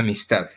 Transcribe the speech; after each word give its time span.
Amistad. 0.00 0.48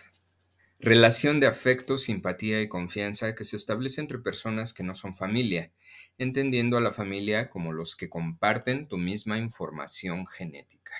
Relación 0.79 1.41
de 1.41 1.47
afecto, 1.47 1.97
simpatía 1.97 2.61
y 2.61 2.69
confianza 2.69 3.35
que 3.35 3.43
se 3.43 3.57
establece 3.57 3.99
entre 3.99 4.19
personas 4.19 4.71
que 4.71 4.83
no 4.83 4.95
son 4.95 5.13
familia, 5.13 5.73
entendiendo 6.17 6.77
a 6.77 6.79
la 6.79 6.93
familia 6.93 7.49
como 7.49 7.73
los 7.73 7.97
que 7.97 8.09
comparten 8.09 8.87
tu 8.87 8.97
misma 8.97 9.37
información 9.37 10.25
genética. 10.27 10.93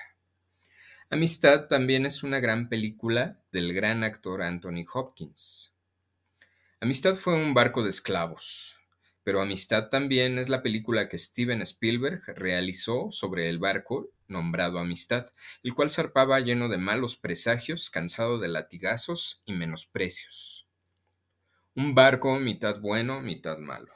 Amistad 1.09 1.67
también 1.67 2.05
es 2.05 2.21
una 2.21 2.41
gran 2.41 2.67
película 2.67 3.39
del 3.53 3.73
gran 3.73 4.03
actor 4.03 4.41
Anthony 4.41 4.83
Hopkins. 4.93 5.71
Amistad 6.81 7.15
fue 7.15 7.35
un 7.35 7.53
barco 7.53 7.81
de 7.81 7.91
esclavos, 7.91 8.77
pero 9.23 9.39
Amistad 9.39 9.87
también 9.87 10.37
es 10.37 10.49
la 10.49 10.61
película 10.61 11.07
que 11.07 11.17
Steven 11.17 11.61
Spielberg 11.61 12.21
realizó 12.35 13.07
sobre 13.09 13.47
el 13.47 13.59
barco 13.59 14.11
nombrado 14.33 14.79
Amistad, 14.79 15.25
el 15.63 15.73
cual 15.73 15.89
zarpaba 15.89 16.41
lleno 16.41 16.67
de 16.67 16.77
malos 16.77 17.15
presagios, 17.15 17.89
cansado 17.89 18.39
de 18.39 18.49
latigazos 18.49 19.41
y 19.45 19.53
menosprecios. 19.53 20.67
Un 21.75 21.95
barco 21.95 22.37
mitad 22.39 22.81
bueno, 22.81 23.21
mitad 23.21 23.57
malo. 23.57 23.93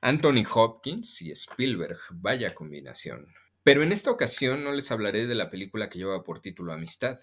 Anthony 0.00 0.44
Hopkins 0.52 1.22
y 1.22 1.30
Spielberg, 1.30 1.98
vaya 2.10 2.54
combinación. 2.54 3.32
Pero 3.62 3.82
en 3.82 3.92
esta 3.92 4.10
ocasión 4.10 4.62
no 4.62 4.72
les 4.72 4.90
hablaré 4.90 5.26
de 5.26 5.34
la 5.34 5.50
película 5.50 5.88
que 5.88 5.98
lleva 5.98 6.22
por 6.22 6.40
título 6.40 6.72
Amistad, 6.72 7.18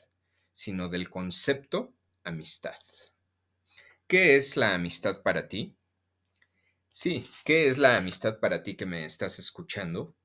sino 0.51 0.89
del 0.89 1.09
concepto 1.09 1.93
amistad. 2.23 2.75
¿Qué 4.07 4.35
es 4.35 4.57
la 4.57 4.75
amistad 4.75 5.21
para 5.21 5.47
ti? 5.47 5.75
Sí, 6.91 7.25
¿qué 7.43 7.69
es 7.69 7.77
la 7.77 7.97
amistad 7.97 8.39
para 8.39 8.61
ti 8.61 8.75
que 8.75 8.85
me 8.85 9.05
estás 9.05 9.39
escuchando? 9.39 10.15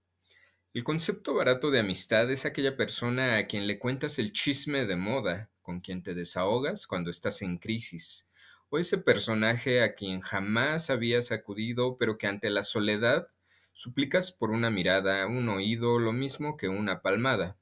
El 0.78 0.84
concepto 0.84 1.34
barato 1.34 1.72
de 1.72 1.80
amistad 1.80 2.30
es 2.30 2.46
aquella 2.46 2.76
persona 2.76 3.36
a 3.36 3.48
quien 3.48 3.66
le 3.66 3.80
cuentas 3.80 4.20
el 4.20 4.32
chisme 4.32 4.86
de 4.86 4.94
moda, 4.94 5.50
con 5.60 5.80
quien 5.80 6.04
te 6.04 6.14
desahogas 6.14 6.86
cuando 6.86 7.10
estás 7.10 7.42
en 7.42 7.58
crisis, 7.58 8.30
o 8.68 8.78
ese 8.78 8.98
personaje 8.98 9.82
a 9.82 9.96
quien 9.96 10.20
jamás 10.20 10.88
habías 10.88 11.32
acudido, 11.32 11.98
pero 11.98 12.16
que 12.16 12.28
ante 12.28 12.48
la 12.48 12.62
soledad 12.62 13.26
suplicas 13.72 14.30
por 14.30 14.52
una 14.52 14.70
mirada, 14.70 15.26
un 15.26 15.48
oído, 15.48 15.98
lo 15.98 16.12
mismo 16.12 16.56
que 16.56 16.68
una 16.68 17.02
palmada. 17.02 17.58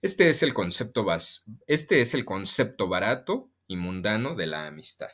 Este 0.00 0.30
es 0.30 0.42
el 0.42 0.54
concepto, 0.54 1.06
este 1.66 2.00
es 2.00 2.14
el 2.14 2.24
concepto 2.24 2.88
barato 2.88 3.50
y 3.66 3.76
mundano 3.76 4.34
de 4.34 4.46
la 4.46 4.66
amistad. 4.66 5.12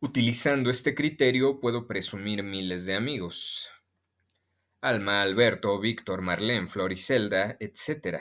Utilizando 0.00 0.70
este 0.70 0.94
criterio 0.94 1.60
puedo 1.60 1.86
presumir 1.86 2.42
miles 2.42 2.86
de 2.86 2.94
amigos, 2.94 3.68
Alma, 4.84 5.22
Alberto, 5.22 5.78
Víctor, 5.78 6.22
Marlene, 6.22 6.66
Floricelda, 6.66 7.56
etc. 7.60 8.18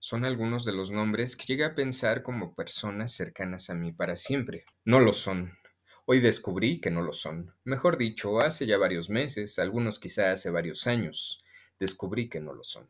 Son 0.00 0.24
algunos 0.24 0.64
de 0.64 0.72
los 0.72 0.90
nombres 0.90 1.36
que 1.36 1.46
llegué 1.46 1.62
a 1.62 1.76
pensar 1.76 2.24
como 2.24 2.56
personas 2.56 3.12
cercanas 3.12 3.70
a 3.70 3.76
mí 3.76 3.92
para 3.92 4.16
siempre. 4.16 4.64
No 4.84 4.98
lo 4.98 5.12
son. 5.12 5.56
Hoy 6.04 6.18
descubrí 6.18 6.80
que 6.80 6.90
no 6.90 7.00
lo 7.02 7.12
son. 7.12 7.54
Mejor 7.62 7.96
dicho, 7.96 8.40
hace 8.40 8.66
ya 8.66 8.76
varios 8.76 9.08
meses, 9.08 9.60
algunos 9.60 10.00
quizá 10.00 10.32
hace 10.32 10.50
varios 10.50 10.88
años, 10.88 11.44
descubrí 11.78 12.28
que 12.28 12.40
no 12.40 12.54
lo 12.54 12.64
son. 12.64 12.88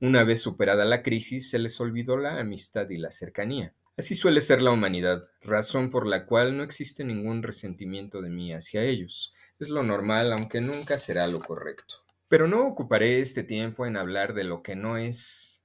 Una 0.00 0.24
vez 0.24 0.42
superada 0.42 0.84
la 0.84 1.04
crisis, 1.04 1.48
se 1.48 1.60
les 1.60 1.80
olvidó 1.80 2.16
la 2.16 2.40
amistad 2.40 2.90
y 2.90 2.98
la 2.98 3.12
cercanía. 3.12 3.72
Así 3.96 4.16
suele 4.16 4.40
ser 4.40 4.62
la 4.62 4.72
humanidad, 4.72 5.30
razón 5.42 5.90
por 5.90 6.08
la 6.08 6.26
cual 6.26 6.56
no 6.56 6.64
existe 6.64 7.04
ningún 7.04 7.44
resentimiento 7.44 8.20
de 8.20 8.30
mí 8.30 8.52
hacia 8.52 8.82
ellos. 8.82 9.32
Es 9.60 9.68
lo 9.68 9.84
normal, 9.84 10.32
aunque 10.32 10.60
nunca 10.60 10.98
será 10.98 11.28
lo 11.28 11.38
correcto. 11.38 12.04
Pero 12.28 12.48
no 12.48 12.66
ocuparé 12.66 13.20
este 13.20 13.44
tiempo 13.44 13.86
en 13.86 13.96
hablar 13.96 14.34
de 14.34 14.44
lo 14.44 14.62
que 14.62 14.74
no 14.74 14.96
es. 14.96 15.64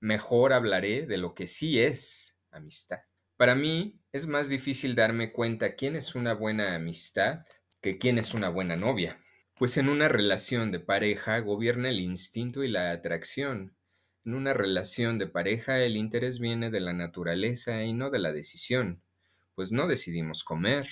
Mejor 0.00 0.52
hablaré 0.52 1.06
de 1.06 1.18
lo 1.18 1.34
que 1.34 1.46
sí 1.46 1.80
es 1.80 2.40
amistad. 2.50 3.00
Para 3.36 3.54
mí 3.54 4.00
es 4.12 4.26
más 4.26 4.48
difícil 4.48 4.94
darme 4.94 5.32
cuenta 5.32 5.76
quién 5.76 5.94
es 5.94 6.14
una 6.14 6.34
buena 6.34 6.74
amistad 6.74 7.40
que 7.80 7.96
quién 7.96 8.18
es 8.18 8.34
una 8.34 8.48
buena 8.48 8.76
novia. 8.76 9.18
Pues 9.54 9.76
en 9.76 9.88
una 9.88 10.08
relación 10.08 10.70
de 10.70 10.80
pareja 10.80 11.38
gobierna 11.40 11.90
el 11.90 12.00
instinto 12.00 12.64
y 12.64 12.68
la 12.68 12.90
atracción. 12.90 13.74
En 14.24 14.34
una 14.34 14.52
relación 14.52 15.18
de 15.18 15.26
pareja 15.26 15.80
el 15.80 15.96
interés 15.96 16.38
viene 16.38 16.70
de 16.70 16.80
la 16.80 16.92
naturaleza 16.92 17.82
y 17.84 17.92
no 17.92 18.10
de 18.10 18.18
la 18.18 18.32
decisión. 18.32 19.02
Pues 19.54 19.72
no 19.72 19.86
decidimos 19.86 20.44
comer, 20.44 20.88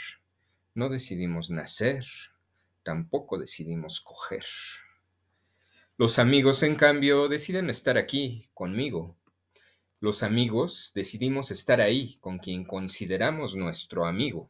no 0.75 0.89
decidimos 0.89 1.51
nacer, 1.51 2.05
tampoco 2.83 3.39
decidimos 3.39 4.01
coger. 4.01 4.45
Los 6.01 6.21
amigos, 6.21 6.63
en 6.63 6.77
cambio, 6.77 7.27
deciden 7.27 7.71
estar 7.71 7.99
aquí, 7.99 8.49
conmigo. 8.55 9.17
Los 9.99 10.23
amigos 10.23 10.93
decidimos 10.95 11.51
estar 11.51 11.81
ahí, 11.81 12.19
con 12.21 12.39
quien 12.39 12.65
consideramos 12.65 13.57
nuestro 13.57 14.07
amigo. 14.07 14.49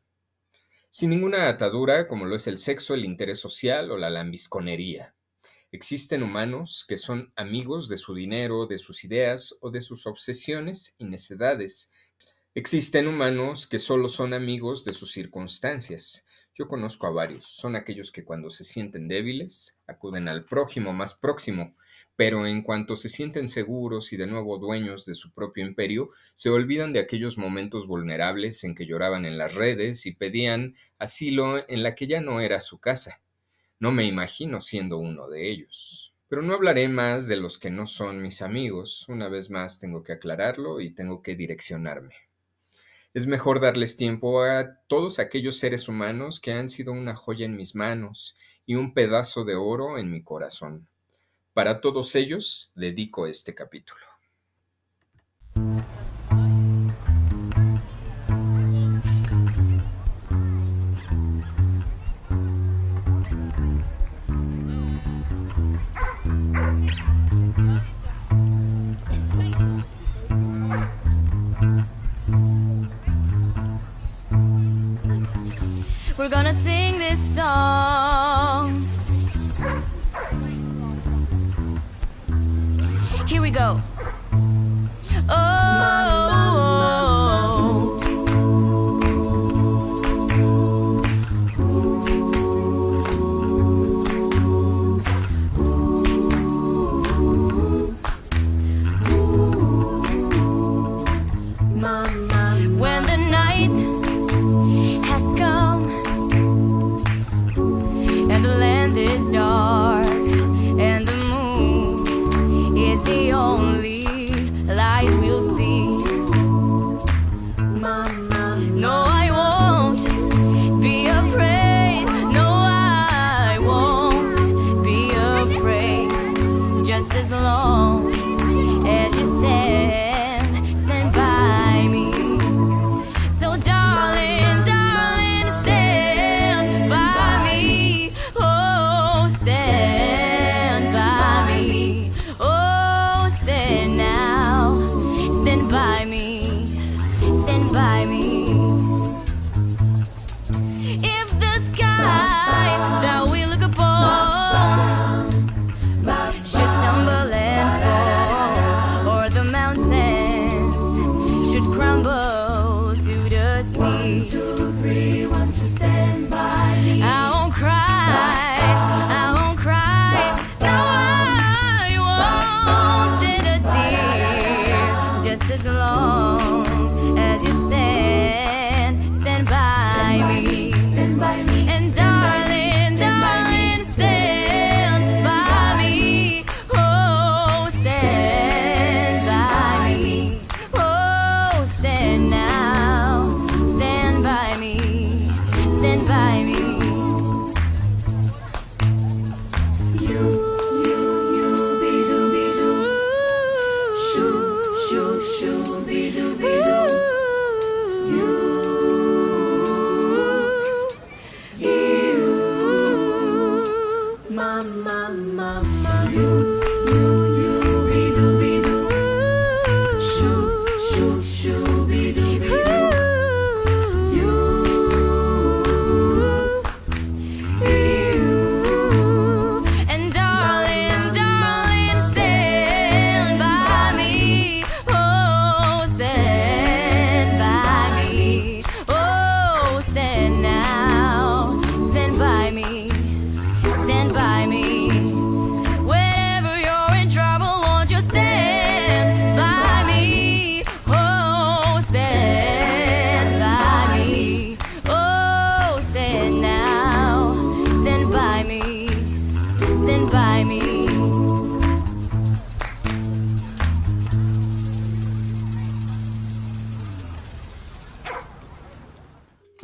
Sin 0.90 1.08
ninguna 1.08 1.48
atadura, 1.48 2.06
como 2.06 2.26
lo 2.26 2.36
es 2.36 2.48
el 2.48 2.58
sexo, 2.58 2.92
el 2.92 3.06
interés 3.06 3.38
social 3.38 3.90
o 3.90 3.96
la 3.96 4.10
lambisconería. 4.10 5.14
Existen 5.72 6.22
humanos 6.22 6.84
que 6.86 6.98
son 6.98 7.32
amigos 7.34 7.88
de 7.88 7.96
su 7.96 8.14
dinero, 8.14 8.66
de 8.66 8.76
sus 8.76 9.02
ideas 9.04 9.56
o 9.62 9.70
de 9.70 9.80
sus 9.80 10.06
obsesiones 10.06 10.96
y 10.98 11.06
necedades. 11.06 11.90
Existen 12.54 13.08
humanos 13.08 13.66
que 13.66 13.78
solo 13.78 14.10
son 14.10 14.34
amigos 14.34 14.84
de 14.84 14.92
sus 14.92 15.12
circunstancias, 15.12 16.26
yo 16.58 16.66
conozco 16.66 17.06
a 17.06 17.10
varios. 17.10 17.44
Son 17.44 17.76
aquellos 17.76 18.10
que 18.10 18.24
cuando 18.24 18.50
se 18.50 18.64
sienten 18.64 19.06
débiles 19.06 19.80
acuden 19.86 20.26
al 20.26 20.44
prójimo 20.44 20.92
más 20.92 21.14
próximo, 21.14 21.76
pero 22.16 22.48
en 22.48 22.62
cuanto 22.62 22.96
se 22.96 23.08
sienten 23.08 23.48
seguros 23.48 24.12
y 24.12 24.16
de 24.16 24.26
nuevo 24.26 24.58
dueños 24.58 25.06
de 25.06 25.14
su 25.14 25.32
propio 25.32 25.64
imperio, 25.64 26.10
se 26.34 26.50
olvidan 26.50 26.92
de 26.92 26.98
aquellos 26.98 27.38
momentos 27.38 27.86
vulnerables 27.86 28.64
en 28.64 28.74
que 28.74 28.86
lloraban 28.86 29.24
en 29.24 29.38
las 29.38 29.54
redes 29.54 30.04
y 30.06 30.14
pedían 30.14 30.74
asilo 30.98 31.64
en 31.68 31.84
la 31.84 31.94
que 31.94 32.08
ya 32.08 32.20
no 32.20 32.40
era 32.40 32.60
su 32.60 32.80
casa. 32.80 33.22
No 33.78 33.92
me 33.92 34.04
imagino 34.04 34.60
siendo 34.60 34.98
uno 34.98 35.28
de 35.28 35.48
ellos. 35.48 36.12
Pero 36.28 36.42
no 36.42 36.54
hablaré 36.54 36.88
más 36.88 37.28
de 37.28 37.36
los 37.36 37.56
que 37.56 37.70
no 37.70 37.86
son 37.86 38.20
mis 38.20 38.42
amigos. 38.42 39.08
Una 39.08 39.28
vez 39.28 39.48
más 39.48 39.78
tengo 39.78 40.02
que 40.02 40.12
aclararlo 40.12 40.80
y 40.80 40.90
tengo 40.90 41.22
que 41.22 41.36
direccionarme. 41.36 42.27
Es 43.18 43.26
mejor 43.26 43.58
darles 43.58 43.96
tiempo 43.96 44.44
a 44.44 44.76
todos 44.86 45.18
aquellos 45.18 45.58
seres 45.58 45.88
humanos 45.88 46.38
que 46.38 46.52
han 46.52 46.68
sido 46.68 46.92
una 46.92 47.16
joya 47.16 47.46
en 47.46 47.56
mis 47.56 47.74
manos 47.74 48.36
y 48.64 48.76
un 48.76 48.94
pedazo 48.94 49.44
de 49.44 49.56
oro 49.56 49.98
en 49.98 50.08
mi 50.08 50.22
corazón. 50.22 50.86
Para 51.52 51.80
todos 51.80 52.14
ellos 52.14 52.70
dedico 52.76 53.26
este 53.26 53.56
capítulo. 53.56 54.06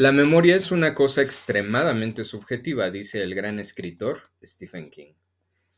La 0.04 0.12
memoria 0.12 0.54
es 0.54 0.70
una 0.70 0.94
cosa 0.94 1.22
extremadamente 1.22 2.24
subjetiva, 2.24 2.90
dice 2.90 3.22
el 3.22 3.34
gran 3.34 3.58
escritor 3.58 4.30
Stephen 4.44 4.90
King. 4.90 5.14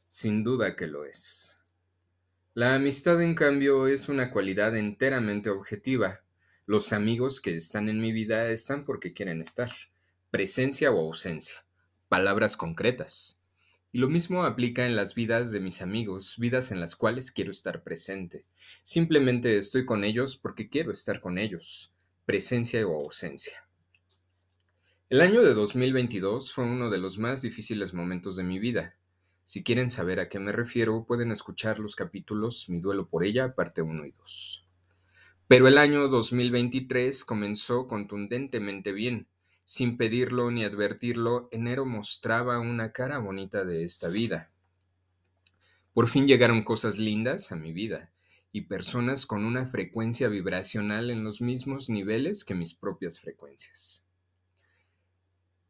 Sin 0.09 0.43
duda 0.43 0.75
que 0.75 0.89
lo 0.89 1.05
es. 1.05 1.61
La 2.53 2.75
amistad, 2.75 3.23
en 3.23 3.37
cambio, 3.37 3.87
es 3.87 4.09
una 4.09 4.33
cualidad 4.33 4.77
enteramente 4.77 5.49
objetiva. 5.49 6.25
Los 6.67 6.93
amigos 6.93 7.41
que 7.41 7.55
están 7.55 7.89
en 7.89 8.01
mi 8.01 8.11
vida 8.11 8.51
están 8.51 8.85
porque 8.85 9.13
quieren 9.13 9.41
estar. 9.41 9.71
Presencia 10.33 10.91
o 10.91 10.99
ausencia. 10.99 11.65
Palabras 12.09 12.57
concretas. 12.57 13.41
Y 13.93 14.01
lo 14.01 14.09
mismo 14.09 14.43
aplica 14.43 14.87
en 14.87 14.97
las 14.97 15.15
vidas 15.15 15.53
de 15.53 15.61
mis 15.61 15.83
amigos, 15.83 16.35
vidas 16.37 16.73
en 16.73 16.81
las 16.81 16.97
cuales 16.97 17.31
quiero 17.31 17.53
estar 17.53 17.85
presente. 17.85 18.45
Simplemente 18.83 19.57
estoy 19.57 19.87
con 19.87 20.03
ellos 20.03 20.37
porque 20.37 20.69
quiero 20.69 20.91
estar 20.91 21.21
con 21.21 21.39
ellos. 21.39 21.95
Presencia 22.25 22.85
o 22.89 23.05
ausencia. 23.05 23.66
El 25.09 25.21
año 25.21 25.43
de 25.43 25.55
2022 25.55 26.53
fue 26.53 26.65
uno 26.65 26.91
de 26.91 26.99
los 26.99 27.17
más 27.17 27.41
difíciles 27.41 27.95
momentos 27.95 28.35
de 28.35 28.43
mi 28.43 28.59
vida. 28.59 28.97
Si 29.45 29.63
quieren 29.63 29.89
saber 29.89 30.19
a 30.19 30.29
qué 30.29 30.41
me 30.41 30.51
refiero, 30.51 31.05
pueden 31.07 31.31
escuchar 31.31 31.79
los 31.79 31.95
capítulos 31.95 32.69
Mi 32.69 32.81
duelo 32.81 33.09
por 33.09 33.23
ella, 33.23 33.55
parte 33.55 33.83
1 33.83 34.05
y 34.05 34.11
2. 34.11 34.67
Pero 35.47 35.69
el 35.69 35.79
año 35.79 36.09
2023 36.09 37.25
comenzó 37.25 37.87
contundentemente 37.87 38.91
bien. 38.91 39.29
Sin 39.65 39.97
pedirlo 39.97 40.51
ni 40.51 40.65
advertirlo, 40.65 41.49
enero 41.53 41.87
mostraba 41.87 42.59
una 42.59 42.91
cara 42.91 43.19
bonita 43.19 43.65
de 43.65 43.85
esta 43.85 44.09
vida. 44.09 44.51
Por 45.95 46.09
fin 46.09 46.27
llegaron 46.27 46.65
cosas 46.65 46.99
lindas 46.99 47.53
a 47.53 47.57
mi 47.57 47.73
vida 47.73 48.11
y 48.51 48.63
personas 48.63 49.25
con 49.25 49.45
una 49.45 49.67
frecuencia 49.67 50.27
vibracional 50.27 51.11
en 51.11 51.23
los 51.23 51.41
mismos 51.41 51.89
niveles 51.89 52.45
que 52.45 52.57
mis 52.57 52.75
propias 52.75 53.21
frecuencias. 53.21 54.07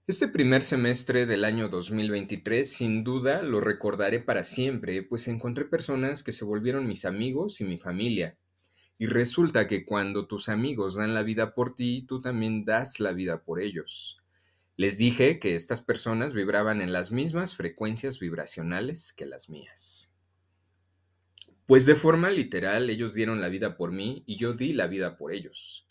Este 0.09 0.29
primer 0.29 0.63
semestre 0.63 1.27
del 1.27 1.45
año 1.45 1.69
2023 1.69 2.73
sin 2.73 3.03
duda 3.03 3.43
lo 3.43 3.61
recordaré 3.61 4.21
para 4.21 4.45
siempre, 4.45 5.03
pues 5.03 5.27
encontré 5.27 5.65
personas 5.65 6.23
que 6.23 6.31
se 6.31 6.45
volvieron 6.45 6.87
mis 6.87 7.05
amigos 7.05 7.61
y 7.61 7.65
mi 7.65 7.77
familia. 7.77 8.39
Y 8.99 9.09
resulta 9.09 9.67
que 9.67 9.85
cuando 9.85 10.29
tus 10.29 10.49
amigos 10.49 10.95
dan 10.95 11.13
la 11.13 11.25
vida 11.25 11.57
por 11.57 11.75
ti, 11.75 12.05
tú 12.07 12.21
también 12.21 12.65
das 12.65 13.01
la 13.01 13.11
vida 13.11 13.43
por 13.43 13.61
ellos. 13.61 14.23
Les 14.77 14.97
dije 14.97 15.41
que 15.41 15.57
estas 15.57 15.81
personas 15.81 16.35
vibraban 16.35 16.81
en 16.83 16.93
las 16.93 17.11
mismas 17.11 17.57
frecuencias 17.57 18.21
vibracionales 18.21 19.13
que 19.13 19.27
las 19.27 19.51
mías. 19.51 20.15
Pues 21.67 21.85
de 21.85 21.97
forma 21.97 22.31
literal 22.31 22.91
ellos 22.91 23.13
dieron 23.13 23.41
la 23.41 23.49
vida 23.49 23.77
por 23.77 23.91
mí 23.91 24.23
y 24.25 24.37
yo 24.37 24.53
di 24.53 24.73
la 24.73 24.87
vida 24.87 25.17
por 25.17 25.33
ellos. 25.33 25.86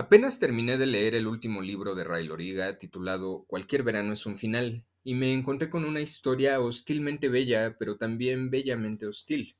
Apenas 0.00 0.38
terminé 0.38 0.78
de 0.78 0.86
leer 0.86 1.14
el 1.14 1.26
último 1.26 1.60
libro 1.60 1.94
de 1.94 2.04
Ray 2.04 2.26
Loriga, 2.26 2.78
titulado 2.78 3.44
Cualquier 3.44 3.82
verano 3.82 4.14
es 4.14 4.24
un 4.24 4.38
final, 4.38 4.86
y 5.04 5.12
me 5.12 5.34
encontré 5.34 5.68
con 5.68 5.84
una 5.84 6.00
historia 6.00 6.58
hostilmente 6.58 7.28
bella, 7.28 7.76
pero 7.78 7.98
también 7.98 8.48
bellamente 8.48 9.06
hostil, 9.06 9.58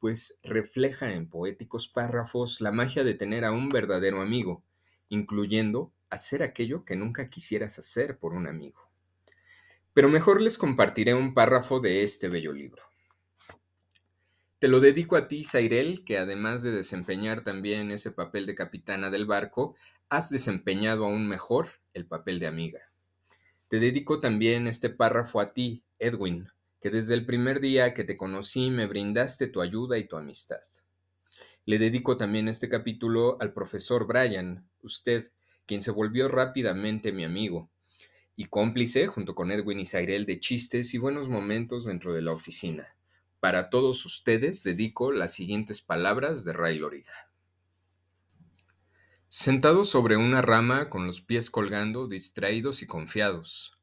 pues 0.00 0.40
refleja 0.42 1.12
en 1.12 1.30
poéticos 1.30 1.86
párrafos 1.86 2.60
la 2.60 2.72
magia 2.72 3.04
de 3.04 3.14
tener 3.14 3.44
a 3.44 3.52
un 3.52 3.68
verdadero 3.68 4.20
amigo, 4.20 4.64
incluyendo 5.08 5.92
hacer 6.10 6.42
aquello 6.42 6.84
que 6.84 6.96
nunca 6.96 7.26
quisieras 7.26 7.78
hacer 7.78 8.18
por 8.18 8.34
un 8.34 8.48
amigo. 8.48 8.90
Pero 9.94 10.08
mejor 10.08 10.42
les 10.42 10.58
compartiré 10.58 11.14
un 11.14 11.32
párrafo 11.32 11.78
de 11.78 12.02
este 12.02 12.28
bello 12.28 12.52
libro. 12.52 12.82
Te 14.58 14.68
lo 14.68 14.80
dedico 14.80 15.16
a 15.16 15.28
ti, 15.28 15.44
Zairel, 15.44 16.02
que 16.02 16.16
además 16.16 16.62
de 16.62 16.70
desempeñar 16.70 17.44
también 17.44 17.90
ese 17.90 18.10
papel 18.10 18.46
de 18.46 18.54
capitana 18.54 19.10
del 19.10 19.26
barco, 19.26 19.76
has 20.08 20.30
desempeñado 20.30 21.04
aún 21.04 21.28
mejor 21.28 21.68
el 21.92 22.06
papel 22.06 22.38
de 22.38 22.46
amiga. 22.46 22.80
Te 23.68 23.80
dedico 23.80 24.18
también 24.18 24.66
este 24.66 24.88
párrafo 24.88 25.40
a 25.40 25.52
ti, 25.52 25.84
Edwin, 25.98 26.48
que 26.80 26.88
desde 26.88 27.12
el 27.12 27.26
primer 27.26 27.60
día 27.60 27.92
que 27.92 28.04
te 28.04 28.16
conocí 28.16 28.70
me 28.70 28.86
brindaste 28.86 29.48
tu 29.48 29.60
ayuda 29.60 29.98
y 29.98 30.08
tu 30.08 30.16
amistad. 30.16 30.62
Le 31.66 31.78
dedico 31.78 32.16
también 32.16 32.48
este 32.48 32.70
capítulo 32.70 33.36
al 33.40 33.52
profesor 33.52 34.06
Brian, 34.06 34.66
usted, 34.80 35.30
quien 35.66 35.82
se 35.82 35.90
volvió 35.90 36.28
rápidamente 36.28 37.12
mi 37.12 37.24
amigo 37.24 37.70
y 38.36 38.46
cómplice, 38.46 39.06
junto 39.06 39.34
con 39.34 39.50
Edwin 39.50 39.80
y 39.80 39.86
Zairel, 39.86 40.24
de 40.24 40.40
chistes 40.40 40.94
y 40.94 40.98
buenos 40.98 41.28
momentos 41.28 41.84
dentro 41.84 42.14
de 42.14 42.22
la 42.22 42.32
oficina. 42.32 42.95
Para 43.40 43.68
todos 43.68 44.06
ustedes 44.06 44.62
dedico 44.62 45.12
las 45.12 45.34
siguientes 45.34 45.82
palabras 45.82 46.44
de 46.44 46.54
Ray 46.54 46.78
Loriga. 46.78 47.30
Sentado 49.28 49.84
sobre 49.84 50.16
una 50.16 50.40
rama 50.40 50.88
con 50.88 51.06
los 51.06 51.20
pies 51.20 51.50
colgando, 51.50 52.08
distraídos 52.08 52.80
y 52.80 52.86
confiados. 52.86 53.78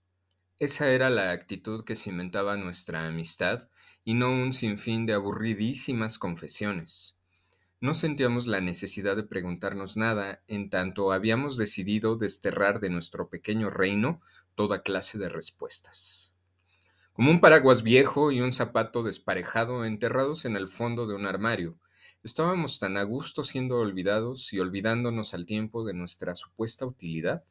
Esa 0.58 0.90
era 0.90 1.12
la 1.12 1.32
actitud 1.32 1.86
que 1.86 1.96
cimentaba 1.96 2.58
nuestra 2.58 3.06
amistad 3.06 3.70
y 4.04 4.16
no 4.16 4.32
un 4.32 4.54
sinfín 4.54 5.06
de 5.06 5.14
aburridísimas 5.14 6.18
confesiones. 6.18 7.20
No 7.80 7.94
sentíamos 7.94 8.48
la 8.48 8.60
necesidad 8.60 9.16
de 9.16 9.24
preguntarnos 9.24 9.98
nada, 9.98 10.42
en 10.48 10.72
tanto 10.72 11.12
habíamos 11.12 11.58
decidido 11.58 12.16
desterrar 12.16 12.80
de 12.80 12.90
nuestro 12.90 13.30
pequeño 13.30 13.70
reino 13.70 14.22
toda 14.56 14.82
clase 14.82 15.20
de 15.20 15.30
respuestas 15.30 16.33
como 17.14 17.32
un 17.32 17.40
paraguas 17.40 17.84
viejo 17.84 18.32
y 18.32 18.42
un 18.42 18.54
zapato 18.54 19.04
desparejado 19.04 19.86
enterrados 19.86 20.46
en 20.46 20.56
el 20.56 20.68
fondo 20.68 21.08
de 21.08 21.14
un 21.14 21.26
armario. 21.26 21.80
Estábamos 22.24 22.80
tan 22.80 22.98
a 22.98 23.04
gusto 23.04 23.44
siendo 23.44 23.78
olvidados 23.78 24.52
y 24.52 24.60
olvidándonos 24.60 25.34
al 25.34 25.46
tiempo 25.46 25.86
de 25.86 25.94
nuestra 25.94 26.36
supuesta 26.36 26.86
utilidad. 26.86 27.44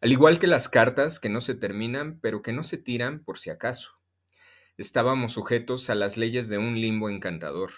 Al 0.00 0.12
igual 0.12 0.38
que 0.38 0.46
las 0.46 0.68
cartas 0.68 1.20
que 1.20 1.28
no 1.28 1.40
se 1.40 1.54
terminan 1.54 2.18
pero 2.20 2.40
que 2.40 2.52
no 2.52 2.62
se 2.62 2.78
tiran 2.78 3.22
por 3.22 3.38
si 3.38 3.50
acaso. 3.50 4.00
Estábamos 4.78 5.32
sujetos 5.32 5.90
a 5.90 5.94
las 5.94 6.16
leyes 6.16 6.48
de 6.48 6.56
un 6.56 6.80
limbo 6.80 7.10
encantador. 7.10 7.70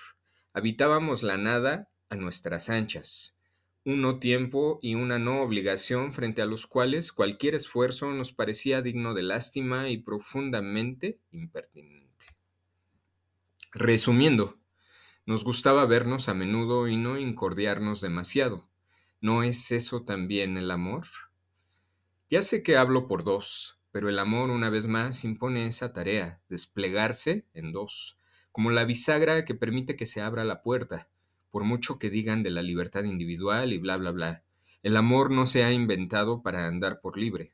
Habitábamos 0.53 1.25
la 1.25 1.37
nada 1.37 1.91
a 2.09 2.17
nuestras 2.17 2.71
anchas 2.71 3.42
un 3.85 4.01
no 4.01 4.19
tiempo 4.19 4.79
y 4.81 4.95
una 4.95 5.19
no 5.19 5.43
obligación 5.43 6.13
frente 6.13 6.41
a 6.41 6.47
los 6.47 6.67
cuales 6.67 7.13
cualquier 7.13 7.55
esfuerzo 7.55 8.13
nos 8.13 8.33
parecía 8.33 8.81
digno 8.81 9.13
de 9.15 9.23
lástima 9.23 9.89
y 9.89 9.99
profundamente 9.99 11.21
impertinente. 11.33 12.27
Resumiendo, 13.73 14.59
nos 15.27 15.45
gustaba 15.45 15.85
vernos 15.87 16.29
a 16.29 16.35
menudo 16.35 16.87
y 16.87 16.97
no 16.97 17.19
incordiarnos 17.19 18.01
demasiado. 18.01 18.69
¿No 19.21 19.43
es 19.43 19.73
eso 19.73 20.05
también 20.05 20.57
el 20.57 20.71
amor? 20.71 21.07
Ya 22.29 22.43
sé 22.43 22.63
que 22.63 22.77
hablo 22.77 23.09
por 23.09 23.25
dos, 23.25 23.81
pero 23.91 24.09
el 24.09 24.19
amor 24.19 24.51
una 24.51 24.71
vez 24.71 24.87
más 24.89 25.25
impone 25.25 25.67
esa 25.67 25.93
tarea, 25.93 26.41
desplegarse 26.49 27.47
en 27.53 27.73
dos, 27.73 28.19
como 28.53 28.71
la 28.71 28.85
bisagra 28.85 29.45
que 29.45 29.55
permite 29.55 29.97
que 29.97 30.07
se 30.07 30.21
abra 30.21 30.45
la 30.45 30.63
puerta 30.63 31.12
por 31.53 31.63
mucho 31.63 32.01
que 32.01 32.11
digan 32.11 32.43
de 32.43 32.51
la 32.51 32.63
libertad 32.63 33.05
individual 33.05 33.73
y 33.73 33.79
bla, 33.79 33.99
bla, 33.99 34.11
bla. 34.11 34.43
El 34.83 34.97
amor 34.97 35.31
no 35.31 35.47
se 35.47 35.63
ha 35.63 35.71
inventado 35.71 36.43
para 36.43 36.67
andar 36.67 37.01
por 37.01 37.17
libre. 37.17 37.53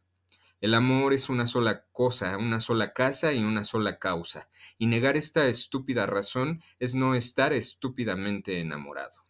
El 0.61 0.75
amor 0.75 1.13
es 1.13 1.29
una 1.29 1.47
sola 1.47 1.85
cosa, 1.93 2.39
una 2.39 2.61
sola 2.61 2.93
casa 2.93 3.33
y 3.33 3.41
una 3.41 3.65
sola 3.65 3.99
causa, 3.99 4.49
y 4.79 4.87
negar 4.87 5.17
esta 5.17 5.47
estúpida 5.47 6.07
razón 6.07 6.63
es 6.79 6.95
no 6.95 7.15
estar 7.15 7.53
estúpidamente 7.53 8.61
enamorado. 8.61 9.25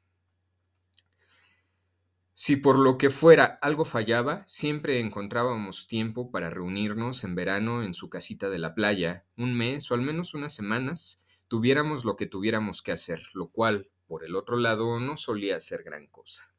Si 2.33 2.57
por 2.57 2.79
lo 2.79 2.99
que 2.99 3.11
fuera 3.11 3.59
algo 3.61 3.85
fallaba, 3.85 4.45
siempre 4.47 5.01
encontrábamos 5.01 5.89
tiempo 5.89 6.31
para 6.31 6.51
reunirnos 6.51 7.25
en 7.25 7.35
verano 7.35 7.83
en 7.83 7.95
su 7.95 8.09
casita 8.11 8.49
de 8.49 8.59
la 8.59 8.75
playa, 8.75 9.25
un 9.37 9.55
mes 9.55 9.91
o 9.91 9.95
al 9.95 10.03
menos 10.03 10.35
unas 10.35 10.55
semanas, 10.55 11.25
tuviéramos 11.49 12.05
lo 12.05 12.17
que 12.17 12.27
tuviéramos 12.27 12.81
que 12.81 12.93
hacer, 12.93 13.23
lo 13.35 13.49
cual, 13.49 13.89
por 14.09 14.25
el 14.25 14.35
otro 14.35 14.57
lado, 14.57 14.99
no 14.99 15.17
solía 15.17 15.61
ser 15.61 15.85
gran 15.85 16.09
cosa. 16.09 16.53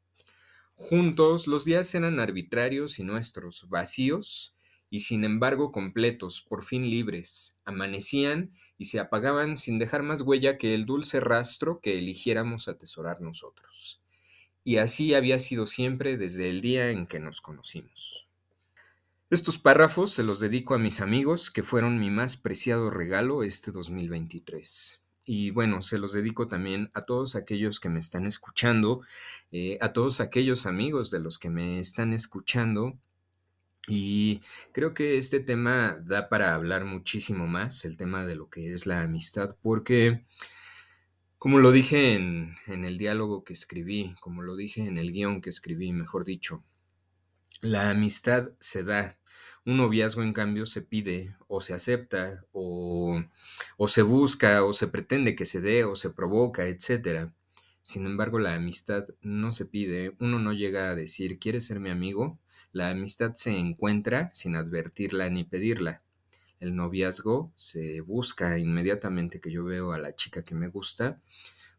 Juntos 0.76 1.46
los 1.46 1.66
días 1.66 1.94
eran 1.94 2.20
arbitrarios 2.20 2.98
y 2.98 3.04
nuestros, 3.04 3.68
vacíos 3.68 4.56
y 4.88 5.00
sin 5.00 5.24
embargo 5.24 5.70
completos, 5.70 6.40
por 6.40 6.64
fin 6.64 6.88
libres, 6.88 7.58
amanecían 7.64 8.52
y 8.78 8.86
se 8.86 8.98
apagaban 8.98 9.56
sin 9.56 9.78
dejar 9.78 10.02
más 10.02 10.22
huella 10.22 10.56
que 10.56 10.74
el 10.74 10.86
dulce 10.86 11.20
rastro 11.20 11.80
que 11.80 11.98
eligiéramos 11.98 12.66
atesorar 12.66 13.20
nosotros. 13.20 14.02
Y 14.64 14.78
así 14.78 15.14
había 15.14 15.38
sido 15.38 15.66
siempre 15.66 16.16
desde 16.16 16.48
el 16.48 16.60
día 16.60 16.90
en 16.90 17.06
que 17.06 17.20
nos 17.20 17.40
conocimos. 17.40 18.28
Estos 19.30 19.58
párrafos 19.58 20.12
se 20.12 20.24
los 20.24 20.40
dedico 20.40 20.74
a 20.74 20.78
mis 20.78 21.00
amigos 21.00 21.52
que 21.52 21.62
fueron 21.62 22.00
mi 22.00 22.10
más 22.10 22.36
preciado 22.36 22.90
regalo 22.90 23.44
este 23.44 23.70
2023. 23.70 24.99
Y 25.32 25.52
bueno, 25.52 25.80
se 25.80 25.98
los 25.98 26.12
dedico 26.12 26.48
también 26.48 26.90
a 26.92 27.04
todos 27.04 27.36
aquellos 27.36 27.78
que 27.78 27.88
me 27.88 28.00
están 28.00 28.26
escuchando, 28.26 29.02
eh, 29.52 29.78
a 29.80 29.92
todos 29.92 30.20
aquellos 30.20 30.66
amigos 30.66 31.12
de 31.12 31.20
los 31.20 31.38
que 31.38 31.50
me 31.50 31.78
están 31.78 32.12
escuchando. 32.12 32.98
Y 33.86 34.40
creo 34.72 34.92
que 34.92 35.18
este 35.18 35.38
tema 35.38 35.96
da 36.04 36.28
para 36.28 36.52
hablar 36.52 36.84
muchísimo 36.84 37.46
más, 37.46 37.84
el 37.84 37.96
tema 37.96 38.26
de 38.26 38.34
lo 38.34 38.50
que 38.50 38.74
es 38.74 38.86
la 38.86 39.02
amistad, 39.02 39.56
porque 39.62 40.24
como 41.38 41.60
lo 41.60 41.70
dije 41.70 42.14
en, 42.14 42.56
en 42.66 42.84
el 42.84 42.98
diálogo 42.98 43.44
que 43.44 43.52
escribí, 43.52 44.16
como 44.20 44.42
lo 44.42 44.56
dije 44.56 44.82
en 44.82 44.98
el 44.98 45.12
guion 45.12 45.42
que 45.42 45.50
escribí, 45.50 45.92
mejor 45.92 46.24
dicho, 46.24 46.64
La 47.62 47.90
amistad 47.90 48.52
se 48.58 48.84
da, 48.84 49.18
un 49.66 49.76
noviazgo 49.76 50.22
en 50.22 50.32
cambio 50.32 50.64
se 50.64 50.80
pide 50.80 51.36
o 51.46 51.60
se 51.60 51.74
acepta 51.74 52.46
o, 52.52 53.22
o 53.76 53.86
se 53.88 54.00
busca 54.00 54.64
o 54.64 54.72
se 54.72 54.88
pretende 54.88 55.36
que 55.36 55.44
se 55.44 55.60
dé 55.60 55.84
o 55.84 55.94
se 55.94 56.08
provoca, 56.08 56.66
etc. 56.66 57.30
Sin 57.82 58.06
embargo, 58.06 58.38
la 58.38 58.54
amistad 58.54 59.04
no 59.20 59.52
se 59.52 59.66
pide, 59.66 60.16
uno 60.20 60.38
no 60.38 60.54
llega 60.54 60.88
a 60.88 60.94
decir, 60.94 61.38
¿quieres 61.38 61.66
ser 61.66 61.80
mi 61.80 61.90
amigo? 61.90 62.38
La 62.72 62.88
amistad 62.88 63.34
se 63.34 63.58
encuentra 63.58 64.30
sin 64.32 64.56
advertirla 64.56 65.28
ni 65.28 65.44
pedirla. 65.44 66.02
El 66.60 66.74
noviazgo 66.74 67.52
se 67.56 68.00
busca 68.00 68.58
inmediatamente 68.58 69.38
que 69.38 69.52
yo 69.52 69.64
veo 69.64 69.92
a 69.92 69.98
la 69.98 70.14
chica 70.14 70.44
que 70.44 70.54
me 70.54 70.68
gusta, 70.68 71.20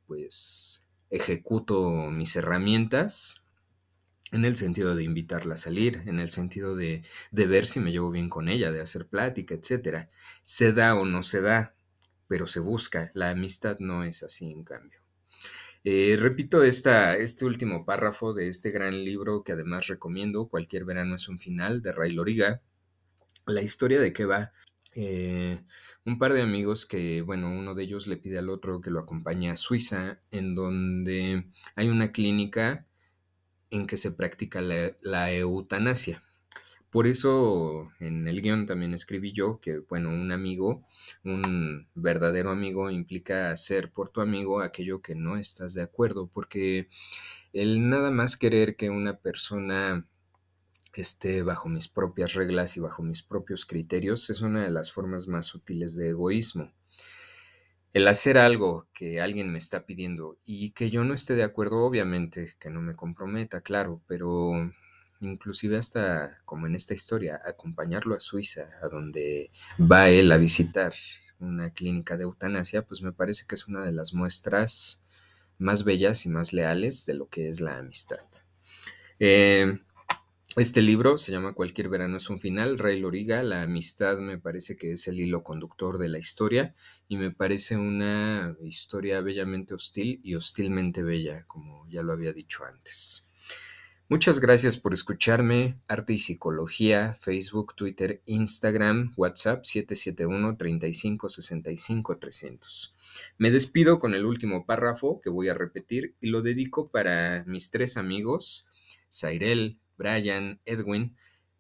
pues 0.06 0.86
ejecuto 1.10 2.12
mis 2.12 2.36
herramientas 2.36 3.42
en 4.32 4.46
el 4.46 4.56
sentido 4.56 4.96
de 4.96 5.04
invitarla 5.04 5.56
a 5.56 5.58
salir, 5.58 6.04
en 6.06 6.20
el 6.20 6.30
sentido 6.30 6.76
de, 6.76 7.04
de 7.32 7.48
ver 7.48 7.68
si 7.68 7.80
me 7.80 7.92
llevo 7.92 8.12
bien 8.12 8.30
con 8.30 8.48
ella, 8.48 8.72
de 8.72 8.82
hacer 8.82 9.08
plática, 9.08 9.56
etc. 9.56 10.10
Se 10.42 10.74
da 10.74 10.96
o 10.96 11.06
no 11.06 11.22
se 11.24 11.42
da, 11.42 11.76
pero 12.28 12.48
se 12.48 12.62
busca. 12.62 13.12
La 13.14 13.30
amistad 13.30 13.78
no 13.80 14.04
es 14.04 14.24
así, 14.24 14.50
en 14.52 14.64
cambio. 14.64 15.02
Eh, 15.84 16.16
repito 16.20 16.64
esta, 16.64 17.18
este 17.18 17.44
último 17.44 17.86
párrafo 17.86 18.34
de 18.34 18.48
este 18.48 18.70
gran 18.70 19.04
libro 19.04 19.44
que 19.44 19.54
además 19.54 19.88
recomiendo, 19.88 20.48
Cualquier 20.48 20.86
verano 20.86 21.16
es 21.16 21.28
un 21.28 21.40
final, 21.40 21.82
de 21.82 21.92
Ray 21.92 22.14
Loriga. 22.14 22.62
La 23.48 23.62
historia 23.62 24.00
de 24.00 24.14
qué 24.14 24.26
va. 24.26 24.54
Eh, 24.94 25.64
un 26.06 26.20
par 26.20 26.34
de 26.34 26.42
amigos 26.42 26.86
que, 26.86 27.22
bueno, 27.22 27.52
uno 27.52 27.76
de 27.76 27.84
ellos 27.84 28.08
le 28.08 28.18
pide 28.18 28.38
al 28.40 28.50
otro 28.50 28.82
que 28.82 28.92
lo 28.92 29.00
acompañe 29.00 29.50
a 29.50 29.56
Suiza, 29.56 30.22
en 30.32 30.56
donde 30.56 31.46
hay 31.76 31.90
una 31.90 32.12
clínica 32.12 32.88
en 33.72 33.88
que 33.88 33.98
se 33.98 34.12
practica 34.12 34.62
la, 34.62 34.96
la 35.02 35.34
eutanasia. 35.34 36.24
Por 36.92 37.08
eso 37.08 37.90
en 38.02 38.28
el 38.28 38.42
guion 38.42 38.66
también 38.66 38.94
escribí 38.94 39.32
yo 39.32 39.62
que, 39.62 39.80
bueno, 39.80 40.10
un 40.10 40.34
amigo, 40.34 40.86
un 41.24 41.88
verdadero 41.96 42.52
amigo 42.52 42.92
implica 42.92 43.50
hacer 43.50 43.92
por 43.92 44.10
tu 44.10 44.20
amigo 44.20 44.62
aquello 44.62 45.02
que 45.02 45.16
no 45.16 45.38
estás 45.38 45.74
de 45.74 45.84
acuerdo, 45.84 46.28
porque 46.28 46.90
el 47.54 47.90
nada 47.90 48.12
más 48.12 48.36
querer 48.36 48.76
que 48.76 48.90
una 48.90 49.18
persona 49.18 50.06
esté 50.94 51.44
bajo 51.44 51.70
mis 51.70 51.88
propias 51.88 52.34
reglas 52.34 52.76
y 52.76 52.82
bajo 52.82 53.04
mis 53.04 53.24
propios 53.24 53.66
criterios 53.66 54.30
es 54.30 54.42
una 54.42 54.64
de 54.64 54.72
las 54.72 54.92
formas 54.92 55.28
más 55.30 55.56
útiles 55.56 55.96
de 55.96 56.10
egoísmo. 56.10 56.74
El 57.94 58.08
hacer 58.08 58.38
algo 58.38 58.88
que 58.94 59.20
alguien 59.20 59.52
me 59.52 59.58
está 59.58 59.86
pidiendo 59.86 60.38
y 60.46 60.72
que 60.72 60.90
yo 60.90 61.04
no 61.04 61.14
esté 61.14 61.36
de 61.36 61.44
acuerdo, 61.44 61.80
obviamente, 61.80 62.56
que 62.60 62.70
no 62.70 62.82
me 62.82 62.96
comprometa, 62.96 63.62
claro, 63.62 64.02
pero 64.08 64.72
inclusive 65.20 65.78
hasta 65.78 66.40
como 66.46 66.68
en 66.68 66.76
esta 66.76 66.94
historia, 66.94 67.42
acompañarlo 67.46 68.16
a 68.16 68.20
Suiza, 68.20 68.70
a 68.82 68.88
donde 68.88 69.52
va 69.80 70.10
él 70.10 70.32
a 70.32 70.38
visitar 70.38 70.94
una 71.40 71.72
clínica 71.72 72.18
de 72.18 72.24
eutanasia, 72.24 72.84
pues 72.84 73.02
me 73.02 73.12
parece 73.12 73.46
que 73.48 73.56
es 73.56 73.68
una 73.68 73.84
de 73.84 73.92
las 73.92 74.14
muestras 74.14 75.04
más 75.58 75.84
bellas 75.84 76.26
y 76.26 76.30
más 76.30 76.54
leales 76.54 77.06
de 77.06 77.14
lo 77.14 77.28
que 77.28 77.50
es 77.50 77.62
la 77.62 77.78
amistad. 77.78 78.20
Eh, 79.20 79.80
este 80.58 80.82
libro 80.82 81.18
se 81.18 81.32
llama 81.32 81.54
Cualquier 81.54 81.88
verano 81.88 82.18
es 82.18 82.30
un 82.30 82.38
final, 82.38 82.78
Rey 82.78 83.00
Loriga, 83.00 83.42
la 83.42 83.62
amistad 83.62 84.18
me 84.18 84.38
parece 84.38 84.76
que 84.76 84.92
es 84.92 85.08
el 85.08 85.20
hilo 85.20 85.44
conductor 85.44 85.98
de 85.98 86.10
la 86.10 86.20
historia 86.20 86.76
y 87.08 87.16
me 87.16 87.32
parece 87.32 87.78
una 87.78 88.58
historia 88.62 89.22
bellamente 89.22 89.74
hostil 89.74 90.20
y 90.24 90.36
hostilmente 90.36 91.04
bella, 91.04 91.46
como 91.48 91.88
ya 91.90 92.04
lo 92.04 92.12
había 92.12 92.34
dicho 92.34 92.66
antes. 92.66 93.28
Muchas 94.12 94.42
gracias 94.42 94.76
por 94.76 94.94
escucharme. 94.94 95.80
Arte 95.88 96.12
y 96.12 96.20
Psicología, 96.20 97.14
Facebook, 97.14 97.74
Twitter, 97.76 98.22
Instagram, 98.26 99.14
WhatsApp 99.16 99.64
771 99.64 100.58
35 100.58 101.30
65 101.30 102.18
300. 102.18 102.96
Me 103.38 103.52
despido 103.52 104.00
con 104.00 104.14
el 104.14 104.26
último 104.26 104.66
párrafo 104.66 105.22
que 105.22 105.30
voy 105.30 105.48
a 105.48 105.54
repetir 105.54 106.18
y 106.20 106.28
lo 106.28 106.42
dedico 106.42 106.90
para 106.90 107.46
mis 107.48 107.70
tres 107.70 107.96
amigos, 107.96 108.68
Zairel, 109.10 109.80
Brian, 109.98 110.60
Edwin, 110.66 111.16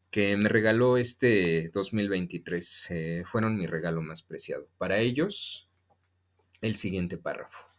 que 0.09 0.35
me 0.37 0.49
regaló 0.49 0.97
este 0.97 1.69
2023. 1.69 2.87
Eh, 2.91 3.23
fueron 3.25 3.57
mi 3.57 3.67
regalo 3.67 4.01
más 4.01 4.21
preciado. 4.21 4.67
Para 4.77 4.99
ellos, 4.99 5.69
el 6.61 6.75
siguiente 6.75 7.17
párrafo. 7.17 7.71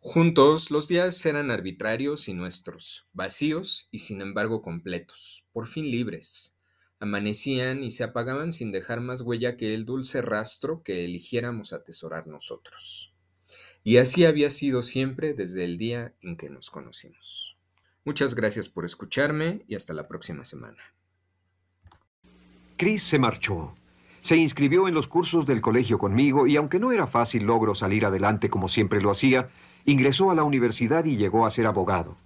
Juntos 0.00 0.70
los 0.70 0.86
días 0.86 1.26
eran 1.26 1.50
arbitrarios 1.50 2.28
y 2.28 2.32
nuestros, 2.32 3.06
vacíos 3.12 3.88
y 3.90 3.98
sin 3.98 4.20
embargo 4.20 4.62
completos, 4.62 5.44
por 5.52 5.66
fin 5.66 5.90
libres. 5.90 6.56
Amanecían 7.00 7.82
y 7.82 7.90
se 7.90 8.04
apagaban 8.04 8.52
sin 8.52 8.72
dejar 8.72 9.00
más 9.00 9.20
huella 9.20 9.56
que 9.56 9.74
el 9.74 9.84
dulce 9.84 10.22
rastro 10.22 10.82
que 10.82 11.04
eligiéramos 11.04 11.72
atesorar 11.72 12.26
nosotros. 12.26 13.12
Y 13.82 13.96
así 13.96 14.24
había 14.24 14.50
sido 14.50 14.82
siempre 14.82 15.34
desde 15.34 15.64
el 15.64 15.78
día 15.78 16.14
en 16.22 16.36
que 16.36 16.48
nos 16.48 16.70
conocimos. 16.70 17.57
Muchas 18.08 18.34
gracias 18.34 18.70
por 18.70 18.86
escucharme 18.86 19.66
y 19.68 19.74
hasta 19.74 19.92
la 19.92 20.08
próxima 20.08 20.42
semana. 20.46 20.78
Chris 22.78 23.02
se 23.02 23.18
marchó. 23.18 23.74
Se 24.22 24.34
inscribió 24.38 24.88
en 24.88 24.94
los 24.94 25.08
cursos 25.08 25.44
del 25.44 25.60
colegio 25.60 25.98
conmigo 25.98 26.46
y 26.46 26.56
aunque 26.56 26.80
no 26.80 26.90
era 26.90 27.06
fácil 27.06 27.44
logro 27.44 27.74
salir 27.74 28.06
adelante 28.06 28.48
como 28.48 28.68
siempre 28.68 29.02
lo 29.02 29.10
hacía, 29.10 29.50
Ingresó 29.84 30.30
a 30.30 30.34
la 30.34 30.42
universidad 30.42 31.04
y 31.04 31.18
llegó 31.18 31.44
a 31.44 31.50
ser 31.50 31.66
abogado. 31.66 32.16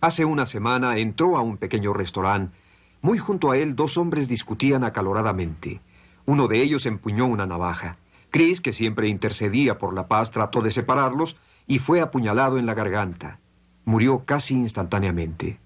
Hace 0.00 0.24
una 0.24 0.44
semana 0.44 0.98
entró 0.98 1.36
a 1.36 1.40
un 1.40 1.56
pequeño 1.56 1.92
restaurante. 1.92 2.56
Muy 3.00 3.18
junto 3.18 3.52
a 3.52 3.58
él 3.58 3.76
dos 3.76 3.96
hombres 3.96 4.28
discutían 4.28 4.82
acaloradamente. 4.82 5.80
Uno 6.26 6.48
de 6.48 6.62
ellos 6.62 6.84
empuñó 6.84 7.26
una 7.26 7.46
navaja. 7.46 7.96
Chris, 8.30 8.60
que 8.60 8.72
siempre 8.72 9.06
intercedía 9.06 9.78
por 9.78 9.94
la 9.94 10.08
paz, 10.08 10.32
trató 10.32 10.62
de 10.62 10.72
separarlos 10.72 11.36
y 11.68 11.78
fue 11.78 12.00
apuñalado 12.00 12.58
en 12.58 12.66
la 12.66 12.74
garganta. 12.74 13.38
Murió 13.84 14.24
casi 14.24 14.54
instantáneamente. 14.54 15.58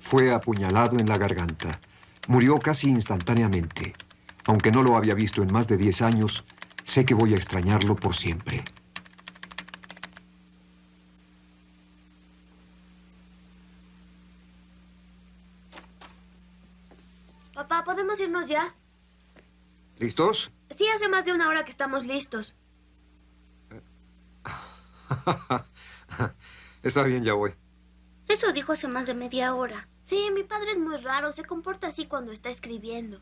Fue 0.00 0.32
apuñalado 0.32 0.98
en 0.98 1.08
la 1.08 1.18
garganta. 1.18 1.80
Murió 2.28 2.58
casi 2.58 2.88
instantáneamente. 2.88 3.94
Aunque 4.46 4.70
no 4.70 4.82
lo 4.82 4.96
había 4.96 5.14
visto 5.14 5.42
en 5.42 5.52
más 5.52 5.68
de 5.68 5.76
diez 5.76 6.02
años, 6.02 6.44
Sé 6.84 7.06
que 7.06 7.14
voy 7.14 7.32
a 7.32 7.36
extrañarlo 7.36 7.96
por 7.96 8.14
siempre. 8.14 8.62
Papá, 17.54 17.84
¿podemos 17.84 18.20
irnos 18.20 18.46
ya? 18.46 18.74
¿Listos? 19.98 20.50
Sí, 20.76 20.84
hace 20.94 21.08
más 21.08 21.24
de 21.24 21.32
una 21.32 21.48
hora 21.48 21.64
que 21.64 21.70
estamos 21.70 22.04
listos. 22.04 22.54
Está 26.82 27.02
bien, 27.02 27.24
ya 27.24 27.34
voy. 27.34 27.54
Eso 28.28 28.52
dijo 28.52 28.72
hace 28.72 28.88
más 28.88 29.06
de 29.06 29.14
media 29.14 29.54
hora. 29.54 29.88
Sí, 30.04 30.30
mi 30.32 30.42
padre 30.42 30.72
es 30.72 30.78
muy 30.78 30.96
raro. 30.98 31.32
Se 31.32 31.44
comporta 31.44 31.88
así 31.88 32.06
cuando 32.06 32.32
está 32.32 32.50
escribiendo. 32.50 33.20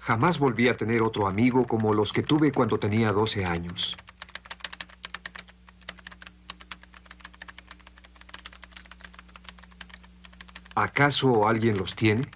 Jamás 0.00 0.38
volví 0.38 0.68
a 0.68 0.76
tener 0.76 1.02
otro 1.02 1.26
amigo 1.26 1.66
como 1.66 1.92
los 1.92 2.12
que 2.12 2.22
tuve 2.22 2.52
cuando 2.52 2.78
tenía 2.78 3.12
12 3.12 3.44
años. 3.44 3.96
¿Acaso 10.74 11.46
alguien 11.46 11.76
los 11.76 11.94
tiene? 11.94 12.30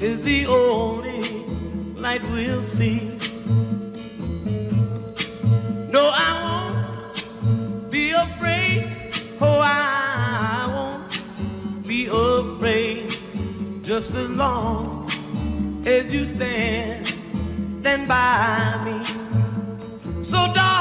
Is 0.00 0.22
the 0.22 0.46
only 0.46 1.22
light 1.96 2.22
we'll 2.30 2.62
see. 2.62 3.18
No, 5.90 6.10
I 6.12 6.30
won't 6.44 7.90
be 7.90 8.10
afraid. 8.12 9.12
Oh, 9.40 9.60
I 9.60 10.66
won't 10.72 11.86
be 11.86 12.06
afraid 12.06 13.16
just 13.82 14.14
as 14.14 14.30
long 14.30 15.10
as 15.84 16.12
you 16.12 16.26
stand, 16.26 17.06
stand 17.68 18.06
by 18.06 18.80
me. 18.84 20.22
So, 20.22 20.52
darling, 20.52 20.77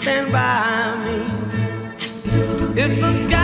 Stand 0.00 0.32
by 0.32 0.94
me. 1.04 1.16
If 2.80 3.00
the 3.00 3.28
sky 3.28 3.37